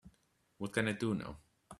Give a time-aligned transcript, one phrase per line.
[0.57, 1.37] what can I do now?